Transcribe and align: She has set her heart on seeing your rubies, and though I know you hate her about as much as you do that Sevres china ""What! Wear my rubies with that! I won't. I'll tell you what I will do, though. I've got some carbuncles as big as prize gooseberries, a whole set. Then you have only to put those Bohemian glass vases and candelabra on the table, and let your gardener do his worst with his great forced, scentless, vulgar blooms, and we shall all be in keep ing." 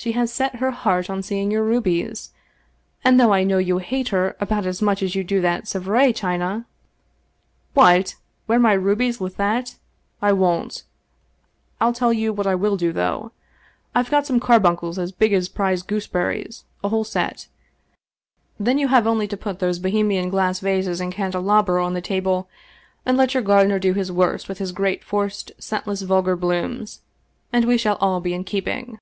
She 0.00 0.12
has 0.12 0.32
set 0.32 0.56
her 0.60 0.70
heart 0.70 1.10
on 1.10 1.22
seeing 1.22 1.50
your 1.50 1.62
rubies, 1.62 2.32
and 3.04 3.20
though 3.20 3.34
I 3.34 3.44
know 3.44 3.58
you 3.58 3.76
hate 3.76 4.08
her 4.08 4.34
about 4.40 4.64
as 4.64 4.80
much 4.80 5.02
as 5.02 5.14
you 5.14 5.22
do 5.22 5.42
that 5.42 5.68
Sevres 5.68 6.14
china 6.14 6.64
""What! 7.74 8.14
Wear 8.46 8.58
my 8.58 8.72
rubies 8.72 9.20
with 9.20 9.36
that! 9.36 9.74
I 10.22 10.32
won't. 10.32 10.84
I'll 11.82 11.92
tell 11.92 12.14
you 12.14 12.32
what 12.32 12.46
I 12.46 12.54
will 12.54 12.78
do, 12.78 12.94
though. 12.94 13.32
I've 13.94 14.08
got 14.10 14.24
some 14.26 14.40
carbuncles 14.40 14.98
as 14.98 15.12
big 15.12 15.34
as 15.34 15.50
prize 15.50 15.82
gooseberries, 15.82 16.64
a 16.82 16.88
whole 16.88 17.04
set. 17.04 17.48
Then 18.58 18.78
you 18.78 18.88
have 18.88 19.06
only 19.06 19.28
to 19.28 19.36
put 19.36 19.58
those 19.58 19.78
Bohemian 19.78 20.30
glass 20.30 20.60
vases 20.60 21.02
and 21.02 21.12
candelabra 21.12 21.84
on 21.84 21.92
the 21.92 22.00
table, 22.00 22.48
and 23.04 23.18
let 23.18 23.34
your 23.34 23.42
gardener 23.42 23.78
do 23.78 23.92
his 23.92 24.10
worst 24.10 24.48
with 24.48 24.56
his 24.60 24.72
great 24.72 25.04
forced, 25.04 25.52
scentless, 25.58 26.00
vulgar 26.00 26.36
blooms, 26.36 27.02
and 27.52 27.66
we 27.66 27.76
shall 27.76 27.96
all 27.96 28.22
be 28.22 28.32
in 28.32 28.44
keep 28.44 28.66
ing." 28.66 28.98